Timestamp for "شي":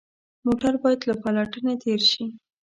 2.11-2.25